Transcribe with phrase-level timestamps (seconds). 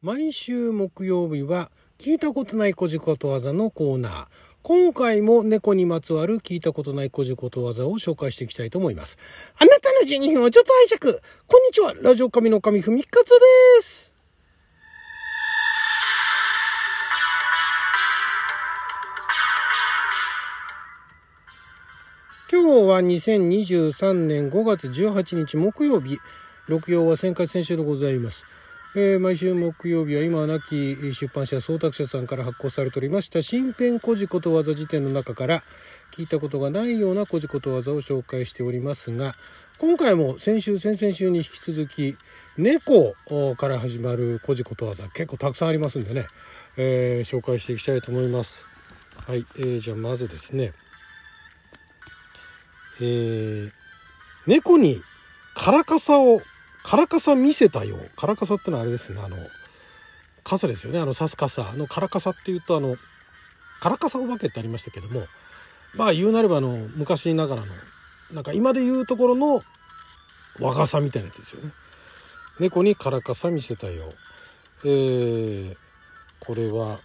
[0.00, 4.26] 毎週木曜日は聞いたことない古事ことわざのコーナー。
[4.62, 9.18] 今回も猫にまつわる聞いたことない古事ことわざを紹介していきたいと思います。
[9.58, 11.20] あなたの12分をちょっと拝借。
[11.48, 11.94] こんにちは。
[12.00, 13.28] ラジオ神の神ふみかつ
[13.80, 14.12] です。
[22.52, 26.18] 今日は2023年5月18日木曜日。
[26.68, 28.44] 六曜は旋回先週でございます。
[28.96, 35.62] えー毎週木曜日は今は亡き出版社創作者さんから発行されておりました新編古事ことわざ辞典の中から
[36.12, 39.34] 聞いたことがないような古事ことわざを紹介しておりますが
[39.78, 42.16] 今回も先週先々週に引き続き
[42.56, 43.14] 猫
[43.56, 46.26] から始まる古事ことわざ結構たくさんありますんでね、
[46.78, 48.66] えー紹介していきたいと思います。
[49.26, 50.72] はい、えーじゃあまずですね
[53.00, 53.70] えー
[54.46, 55.00] 猫に
[55.54, 56.40] カラカサを
[56.84, 57.96] カラカサ見せたよ。
[58.16, 59.20] カラカサってのはあれですね。
[59.20, 59.36] あの
[60.44, 60.98] 傘ですよね。
[60.98, 62.96] あの刺す傘のカラカサっていうとあの
[63.80, 65.26] カラカサお化けってありましたけども。
[65.94, 67.68] まあ言うなればあの昔ながらの
[68.34, 69.62] なんか今で言うところの
[70.60, 71.72] 和傘みたいなやつですよね。
[72.60, 74.04] 猫にカラカサ見せたよ。
[74.84, 75.74] えー、
[76.40, 76.98] これは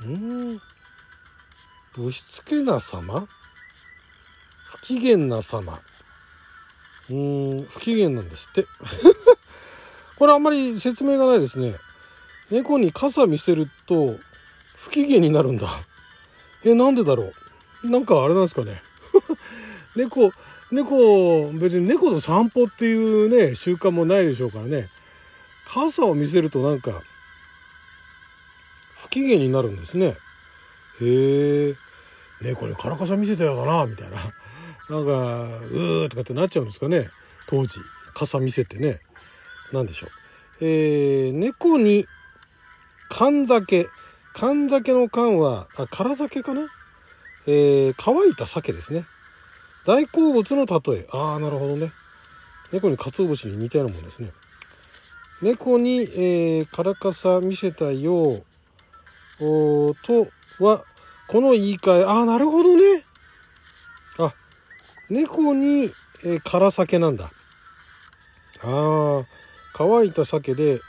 [0.00, 0.54] うー？
[0.54, 0.60] ん
[1.96, 3.26] ぶしつけな様？
[4.64, 5.78] 不機嫌な様？
[7.10, 8.66] うん不機嫌なんですって。
[10.18, 11.74] これあんまり説明がないですね。
[12.50, 14.16] 猫に傘見せると
[14.76, 15.68] 不機嫌になるんだ。
[16.64, 17.32] えなんでだろ
[17.84, 17.90] う。
[17.90, 18.82] なんかあれなんですかね。
[19.94, 20.32] 猫
[20.72, 24.88] 猫別に猫と散歩っていうね習慣もないでしょうからね。
[25.66, 27.02] 傘を見せるとなんか
[29.02, 30.16] 不機嫌になるんですね。
[31.00, 31.74] へえ
[32.40, 34.18] 猫にカラカサ見せたよだなみたいな。
[34.88, 35.12] なんか、
[35.70, 37.08] うーとかってなっちゃうんですかね。
[37.46, 37.80] 当時。
[38.14, 39.00] 傘見せてね。
[39.72, 40.10] なんでしょう。
[40.60, 42.06] えー、猫に、
[43.08, 43.88] 缶酒。
[44.32, 46.68] 缶酒の缶は、あ、空酒かな？
[47.46, 49.04] えー、乾いた酒ですね。
[49.86, 51.08] 大好物の例え。
[51.12, 51.92] ああ、なるほどね。
[52.72, 54.32] 猫に鰹節に似たようなもんですね。
[55.40, 58.44] 猫に、えー、カラカサ見せたよう、
[59.40, 60.28] おーと
[60.64, 60.84] は、
[61.28, 62.04] この言い換え。
[62.04, 63.05] ああ、なるほどね。
[65.10, 65.84] 猫に、
[66.24, 67.30] えー、空酒なんだ。
[68.62, 69.24] ああ、
[69.74, 70.80] 乾いた酒で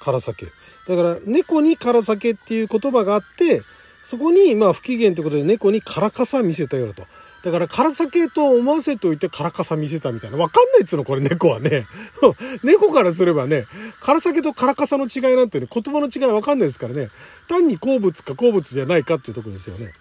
[0.00, 0.46] 空酒。
[0.88, 3.62] だから、猫に空酒っていう言葉があって、
[4.04, 7.06] そこに、まあ、不機嫌ということで猫に空傘見せたようだと。
[7.44, 10.36] だから、空酒と思わせておいて空傘見せたみたいな。
[10.36, 11.86] わかんないっつうの、これ猫はね。
[12.62, 13.66] 猫からすればね、
[14.00, 17.08] 空酒と空傘の違いなんてね、言葉の違いわかんないですからね。
[17.48, 19.92] 単に好物か好物じゃないかっていうとこですよね。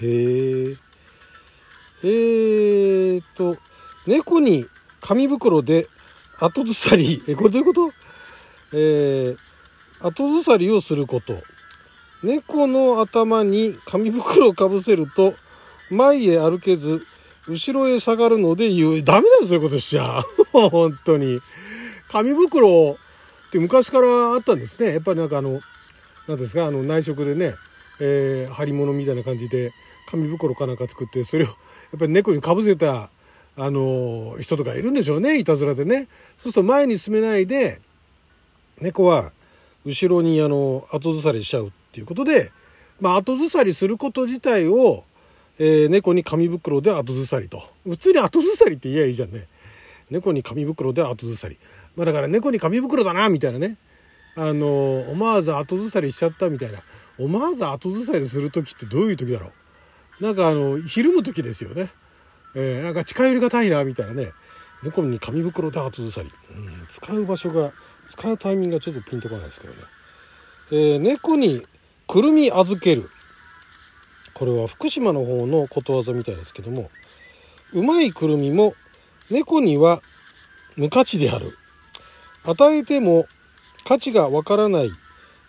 [0.00, 0.85] へえ。
[2.02, 3.56] えーと、
[4.06, 4.66] 猫に
[5.00, 5.86] 紙袋で
[6.38, 7.92] 後ずさり、え、これどういうこと？
[8.72, 9.36] えー、
[10.00, 11.38] 後ずさりをすること。
[12.22, 15.34] 猫の頭に紙袋をかぶせると、
[15.90, 17.00] 前へ歩けず、
[17.48, 19.02] 後ろへ下がるので言う。
[19.02, 20.22] ダメだよ、そういうことしちゃ。
[20.52, 21.38] 本当に。
[22.08, 22.96] 紙袋
[23.48, 24.92] って昔からあったんですね。
[24.92, 25.60] やっぱりなんかあの、
[26.26, 27.54] なんですか、あの内職でね、
[28.00, 29.72] えー、張り物みたいな感じで、
[30.06, 31.52] 紙袋かなんか作ってそれをや
[31.96, 33.10] っぱり猫にかぶせた
[33.56, 36.08] あの人とかいるんでしょうねいたずらでね。
[36.36, 37.80] そうすると前に進めないで
[38.80, 39.32] 猫は
[39.84, 42.50] 後ろにあの後ずさりしちゃうっていうことで、
[43.00, 45.04] まあ、後ずさりすること自体を、
[45.58, 47.62] えー猫に紙袋で後ずさりと。
[47.84, 49.46] 普通に後ずさりって言えばいいじゃんね。
[50.10, 51.58] 猫に紙袋で後ずさり、
[51.96, 53.76] まあ、だから猫に紙袋だなみたいなね。
[54.36, 56.80] あの思わず後ずさりしちゃったみたいな。
[57.18, 59.52] 思わず後ずさりする時ってどういう時だろう？
[60.20, 61.90] なんかあのひるむ時ですよね、
[62.54, 64.32] えーなんか近寄りがたいなみたいなね。
[64.82, 67.72] 猫に紙袋で後ずさり、うん、使う場所が
[68.10, 69.80] 使うタイミングがちょっとピンとこないですけどね、
[70.70, 71.66] えー猫に
[72.06, 73.08] くるみ預ける。
[74.34, 76.90] これは福島の方のことわざみたいですけども。
[77.72, 78.74] うまいくるみも
[79.30, 80.00] 猫には
[80.76, 81.46] 無価値である。
[82.44, 83.26] 与えても
[83.84, 84.90] 価値がわからない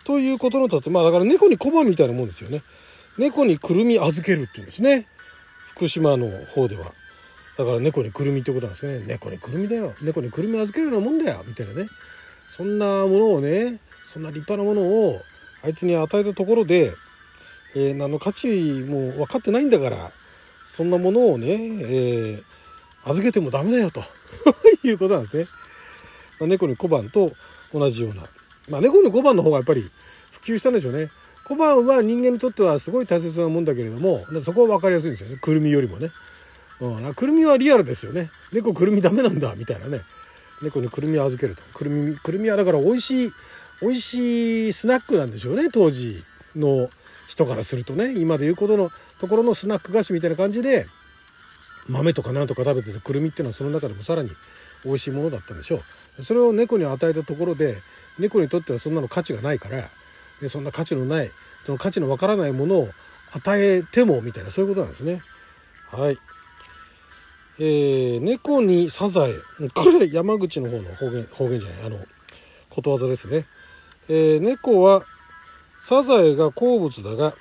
[0.04, 2.62] ということの例えまあだから猫に小判みたいなもんですよね。
[3.18, 5.06] 猫にくるみ預けるっていうんですね。
[5.74, 6.92] 福島の方では。
[7.56, 9.04] だから猫にくるみってことなんですね。
[9.06, 9.94] 猫にくるみだよ。
[10.02, 11.42] 猫にくるみ預けるようなもんだよ。
[11.46, 11.88] みたいなね。
[12.48, 15.20] そんなものをねそんな立派なものを
[15.62, 16.92] あいつに与えたところで、
[17.76, 18.46] えー何の価値
[18.88, 20.10] も分かってないんだから
[20.74, 22.42] そんなものをね、えー
[23.04, 24.02] 預けてもダメだよと。
[24.84, 25.46] いうことなんですね、
[26.40, 27.30] まあ、猫に小判と
[27.72, 28.22] 同じような。
[28.70, 29.82] まあ猫に小判の方がやっぱり
[30.32, 31.08] 普及したんでしょうね。
[31.48, 35.36] 小判は人間にとってはすごい大切なもんだけれどもそこは分かりやすいんですよね。
[35.36, 36.10] くるみよりもね、
[36.80, 38.28] うん、くるみはリアルですよね。
[38.52, 40.00] 猫くるみダメなんだみたいなね。
[40.62, 41.62] 猫にくるみを預けると。
[41.72, 43.32] くるみくるみはだから美味しい
[43.80, 45.68] 美味しいスナックなんでしょうね。
[45.72, 46.16] 当時
[46.56, 46.90] の
[47.28, 48.14] 人からするとね。
[48.16, 48.90] 今でいうことの
[49.20, 50.86] ところのスナック菓子みたいな感じで
[51.88, 54.30] 豆とかなんとか食べててくるみっていうのはその中でもさらに
[54.84, 55.80] 美味しいものだったんでしょ
[56.18, 56.22] う。
[56.22, 57.76] それを猫に与えたところで
[58.18, 59.88] 猫にとってはそんなの価値がないから
[60.40, 61.30] でそんな価値のない
[61.64, 62.88] その価値のわからないものを
[63.32, 65.20] 与えてもみたいなそういうことなんですね。
[65.90, 66.18] はい。
[67.60, 69.34] えー、猫にサザエ。
[69.74, 71.86] これ山口の方の方言方言じゃない。
[71.86, 71.98] あの
[72.70, 73.44] ことわざですね、
[74.08, 75.02] えー、猫は
[75.80, 77.34] サザエが好物だが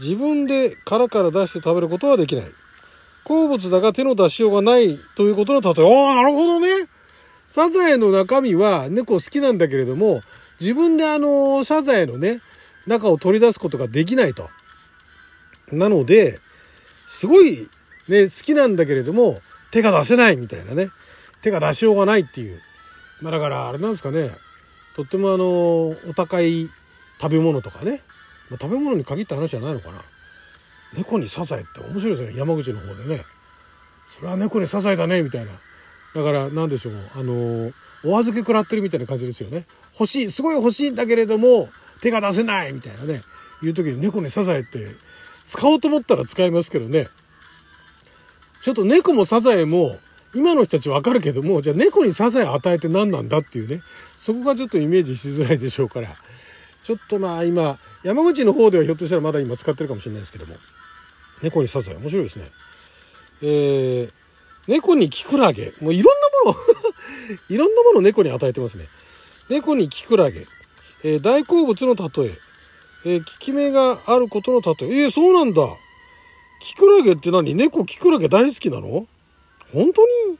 [0.00, 2.44] 自分で殻から出して食べることはできない。
[3.24, 5.86] 好物だが手の出しようがないということの例え。
[5.86, 6.88] おおなるほどね。
[7.48, 10.20] サザエの中身は猫好きなんだけれども
[10.60, 12.40] 自分であのサザエのね
[12.86, 14.48] 中を取り出すことができないと。
[15.72, 16.38] なので
[17.08, 17.68] すごい
[18.08, 19.38] ね好きなんだけれども
[19.70, 20.88] 手が出せないみたいなね。
[21.42, 22.60] 手が出しようがないっていう。
[23.22, 24.30] まあだからあれなんですかね。
[24.96, 26.68] とってもあのお高い
[27.20, 28.02] 食べ物とかね、
[28.50, 30.02] まあ、食べ物に限った話じゃないのかな。
[30.96, 32.36] 猫にサザエって面白いですよね。
[32.36, 33.24] 山口の方でね。
[34.06, 35.52] それは猫にサザエだねみたいな。
[36.14, 37.70] だから何でしょうあの
[38.04, 39.66] お預け食らってるみたいな感じですよね。
[39.92, 41.68] 欲しいすごい欲しいんだけれども
[42.00, 43.20] 手が出せないみたいなね
[43.62, 44.86] いう時に猫にサザエって
[45.46, 47.08] 使おうと思ったら使いますけどね。
[48.62, 49.96] ちょっと猫もサザエも
[50.34, 53.82] 今の人たちわかるけどもじゃあ猫にサザエ与えて何なんだっていうね。
[54.16, 56.08] そこがちょっとイメージしづらいでしょうから。
[56.84, 60.54] ちょっとまあ今山口の方ではひょっとしたらまだ今使ってるかもしれないですけども。
[61.42, 62.44] 猫にサザエ面白いですね。
[63.42, 64.12] えー、
[64.68, 65.72] 猫にキクラゲ。
[65.80, 66.60] もういろんなもの
[67.48, 68.86] いろんなものを猫に与えてますね。
[69.48, 70.44] 猫にキクラゲ、
[71.02, 72.32] えー、大好物の例え。
[73.02, 75.02] えー、効き目があることの例え。
[75.04, 75.62] えー、そうなんだ。
[76.60, 77.54] キクラゲって何？
[77.54, 79.06] 猫キクラゲ大好きなの？
[79.72, 80.38] 本当に？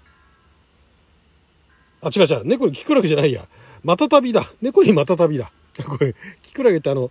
[2.03, 2.45] あ、違う違う。
[2.45, 3.47] 猫にキクラゲじゃないや。
[3.83, 4.53] またたびだ。
[4.61, 5.51] 猫にまたたびだ。
[5.87, 7.11] これ、キクラゲってあの、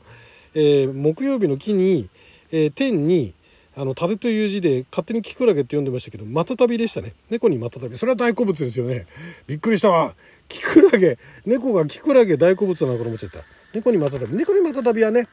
[0.54, 2.10] えー、木曜日の木に、
[2.52, 3.34] えー、天に、
[3.80, 7.14] あの、盾という字で勝手にキクラゲって呼んでましたけど、またたびでしたね。
[7.30, 7.96] 猫にまたたび。
[7.98, 9.08] それは大好物ですよね。
[9.48, 10.16] びっくりしたわ。
[10.50, 11.18] キクラゲ。
[11.46, 13.40] 猫がキクラゲ大好物なのかと思っちゃった。
[13.74, 14.36] 猫にまたたび。
[14.36, 15.30] 猫にまたたびはね、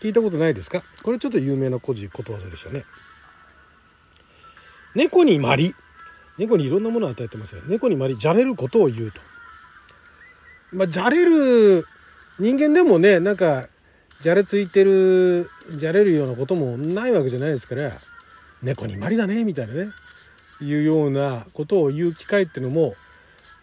[0.00, 0.84] 聞いたことないですか？
[1.02, 2.84] これちょっと有名な古事ことわざでしたね。
[4.94, 5.74] 猫にまり。
[6.38, 7.62] 猫にいろんなものを与えてますよ。
[7.66, 9.20] 猫にまり、じゃれることを言うと。
[10.70, 11.84] まあ、じゃれる
[12.38, 13.66] 人間でもねなんか
[14.20, 17.92] じゃれついてるじゃれるようなこともないわけじゃないですから
[18.62, 19.86] 猫にまりだねみたいなね
[20.60, 22.94] いうようなことを言う機会っていうのも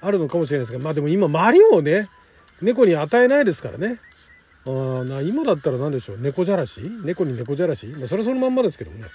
[0.01, 2.07] あるのかもしれないですがまあでも今まりをね
[2.61, 3.99] 猫に与えないですからね。
[4.67, 6.17] あな今だったら何でしょう？
[6.19, 6.81] 猫じゃらし？
[7.03, 9.05] 猫に猫じゃらし、まあ、それそのまんまですけどもね、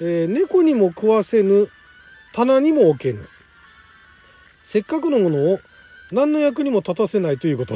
[0.00, 1.68] えー、猫にも食わせぬ
[2.34, 3.20] 棚にも置けぬ。
[4.64, 5.58] せっかくのものを
[6.12, 7.74] 何の役にも立たせないということ。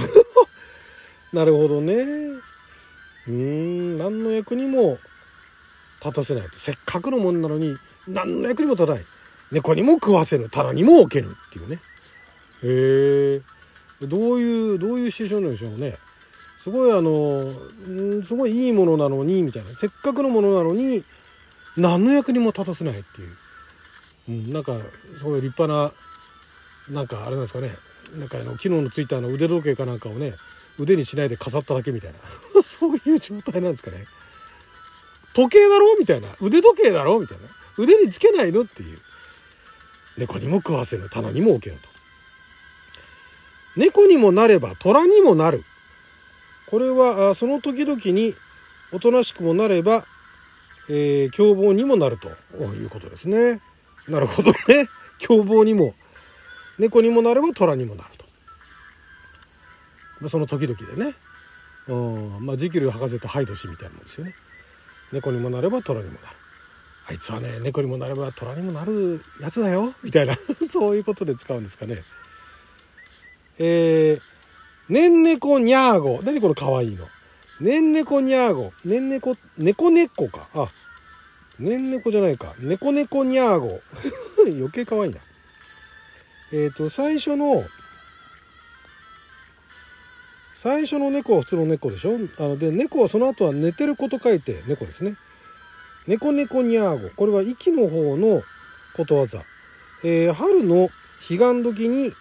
[1.32, 1.94] なるほどね。
[3.28, 4.98] うん何の役にも
[6.04, 7.76] 立たせないせっかくのもんなのに
[8.08, 9.02] 何の役にも立たない。
[9.52, 11.78] 猫にも食わせぬ棚にも置けるっていうね。
[12.64, 15.96] へえどういうどういうシチュエーションなんでしょうね。
[16.58, 17.44] すごいあの
[18.24, 19.70] すごいいいものなのにみたいな。
[19.70, 21.04] せっかくのものなのに
[21.76, 23.22] 何の役にも立たせないって
[24.30, 24.76] いう、うん、なんか
[25.18, 25.92] すごい立派な
[26.94, 27.70] なんかあれなんですかね。
[28.18, 30.34] なんかあの昨日のツイッターの腕時計かなんかをね
[30.78, 32.62] 腕にしないで飾っただけみたいな。
[32.62, 34.04] そういう状態なんですかね。
[35.34, 36.28] 時計だろうみたいな。
[36.40, 37.44] 腕時計だろうみたいな。
[37.78, 38.98] 腕につけないのっていう。
[40.18, 41.08] 猫にも食わせぬ。
[41.08, 41.88] 棚にも置けよと。
[43.76, 45.64] 猫にもなれば虎にもなる。
[46.66, 48.34] これはその時々に
[48.92, 50.04] おとなしくもなれば、
[50.88, 52.28] えー、凶暴にもなると。
[52.28, 53.60] いうことですね。
[54.08, 54.88] なるほどね。
[55.18, 55.94] 凶暴にも。
[56.78, 58.21] 猫にもなれば虎にもなると。
[60.28, 61.14] その時々でね。
[61.88, 64.34] うんまあ、ジキル博士とハイド氏みたいなもんですよね。
[65.12, 66.36] 猫にもなれば虎にもなる。
[67.08, 70.36] あいつはね猫にもなれば虎にもなるやつだよみたいな
[70.70, 71.98] そういうことで使うんですかね。
[73.58, 76.22] えー、ねんねこにゃーご。
[76.22, 77.08] 何このかわいいの？
[77.60, 78.72] ねんねこにゃーご。
[78.84, 80.48] ねんねこ、猫猫か。
[80.54, 80.68] あ、
[81.58, 82.54] ねんねこじゃないか。
[82.60, 83.80] 猫猫にゃーご。
[84.46, 85.20] 余計かわいいな。
[86.52, 87.64] えっ、ー、と、最初の、
[90.62, 92.12] 最初の猫は普通の猫でしょ？
[92.38, 95.16] あので、猫はその後は寝てる子と書いて猫ですね。
[96.06, 97.10] 猫猫ニャーゴ。
[97.16, 98.42] これは息の方の
[98.94, 99.42] ことわざ。
[100.04, 100.88] えー、春の
[101.28, 102.12] 彼岸時に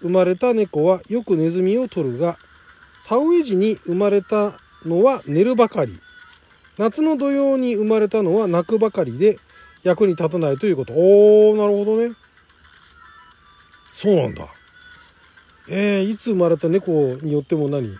[0.00, 2.36] 生まれた猫はよくネズミを取るが、
[3.06, 4.54] 田植え時に生まれた
[4.84, 5.92] のは寝るばかり。
[6.78, 9.38] 夏の土曜に生まれたのは泣くばかりで
[9.84, 10.94] 役に立たないということ。
[10.94, 12.12] おー、なるほどね。
[13.92, 14.48] そうなんだ。
[15.70, 17.90] えー、いつ生まれた猫によっても何？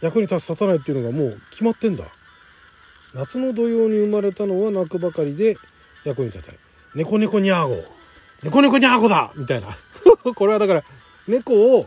[0.00, 2.04] 役に立つ立たないっていうのがもう決まってんだ。
[3.14, 5.56] 夏の土曜に生まれたのは泣くばかりで
[6.04, 6.58] 役に立たない。
[6.96, 7.82] 猫猫ニャーゴ
[8.42, 9.32] 猫猫ニャーゴだ！
[9.36, 9.76] みたいな。
[10.34, 10.82] これはだから
[11.28, 11.86] 猫を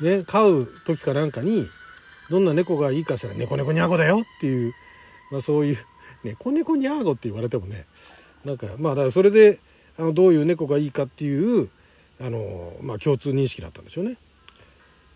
[0.00, 1.68] ね飼う時かなんかに
[2.30, 4.20] どんな猫がいいかしたら猫猫ニャーゴだよ！
[4.20, 4.72] っていう、
[5.30, 5.78] まあ、そういう
[6.22, 7.86] 猫猫ニャーゴって言われてもね
[8.44, 9.58] なんかまあだからそれで
[9.98, 11.68] あのどういう猫がいいかっていう
[12.24, 14.16] あの、まあ、共通認識だったんでしょうね。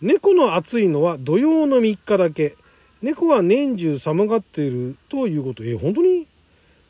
[0.03, 2.57] 猫の暑いのは土曜の3日だけ。
[3.01, 5.65] 猫は年中寒がっているということ。
[5.65, 6.27] え本当に？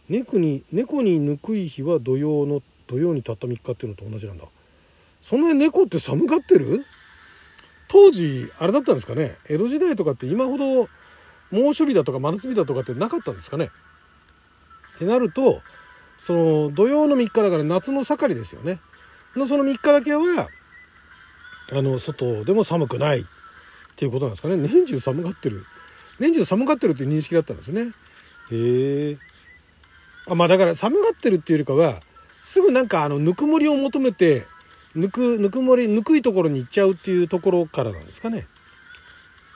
[0.09, 4.45] 猫に猫にぬくい日は土曜の土曜にたった3日っていうのと同じなんだ。
[5.23, 6.83] そんなに猫って寒がってる？
[7.87, 9.37] 当時あれだったんですかね。
[9.49, 10.89] 江戸時代とかって今ほど
[11.51, 13.71] 猛暑日だとか真夏日だとかってなかったんですかね。
[14.97, 15.61] ってなると
[16.21, 18.81] その土曜の3日だから夏の盛りですよね。
[19.37, 20.49] のその3日だけは
[21.73, 23.25] あの外でも寒くないっ
[23.97, 24.57] ていうことなんですかね。
[24.57, 25.63] 年中寒がってる。
[26.21, 27.91] 年中寒がってるっていう認識だったんですね。
[28.51, 29.19] へえ
[30.29, 32.01] あまあだから寒がってるっていうよりかは
[32.43, 34.45] すぐなんかあのぬくもりを求めて
[34.95, 38.47] ぬくぬくもりぬくいところに行っちゃうっていうところからなんですかね。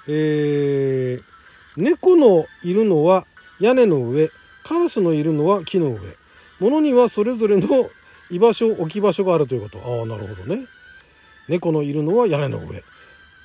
[0.08, 3.26] えー、猫のいるのは
[3.60, 4.28] 屋根の上
[4.64, 5.98] カラスのいるのは木の上。
[6.60, 7.90] 物にはそれぞれの
[8.30, 9.78] 居場所置き場所があるということ。
[9.78, 10.66] ああなるほどね。
[11.48, 12.82] 猫のいるのは屋根の上。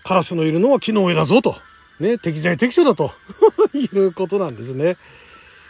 [0.03, 1.55] カラスのいるのは木の上だぞと。
[1.99, 3.11] ね適材適所だと。
[3.73, 4.97] いうことなんですね。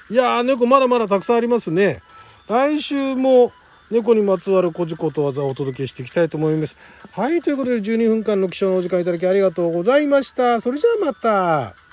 [0.10, 2.02] いやー猫まだまだたくさんありますね。
[2.48, 3.52] 来週も
[3.90, 6.78] 猫にまつわる古事ことわざをお届けしていきたいと思います。
[7.12, 10.62] はいということで12分間の起床のお時間いただきありがとうございました。
[10.62, 11.87] それじゃあまた。